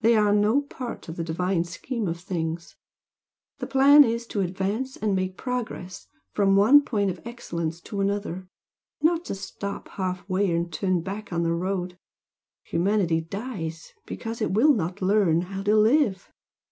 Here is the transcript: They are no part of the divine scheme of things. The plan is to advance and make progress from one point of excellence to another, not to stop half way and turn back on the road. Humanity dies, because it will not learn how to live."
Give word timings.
They 0.00 0.16
are 0.16 0.32
no 0.32 0.62
part 0.62 1.08
of 1.08 1.14
the 1.14 1.22
divine 1.22 1.62
scheme 1.62 2.08
of 2.08 2.18
things. 2.18 2.74
The 3.60 3.68
plan 3.68 4.02
is 4.02 4.26
to 4.26 4.40
advance 4.40 4.96
and 4.96 5.14
make 5.14 5.36
progress 5.36 6.08
from 6.32 6.56
one 6.56 6.82
point 6.82 7.12
of 7.12 7.24
excellence 7.24 7.80
to 7.82 8.00
another, 8.00 8.48
not 9.02 9.24
to 9.26 9.36
stop 9.36 9.86
half 9.90 10.28
way 10.28 10.50
and 10.50 10.72
turn 10.72 11.00
back 11.02 11.32
on 11.32 11.44
the 11.44 11.54
road. 11.54 11.96
Humanity 12.64 13.20
dies, 13.20 13.92
because 14.04 14.42
it 14.42 14.50
will 14.50 14.74
not 14.74 15.00
learn 15.00 15.42
how 15.42 15.62
to 15.62 15.76
live." 15.76 16.28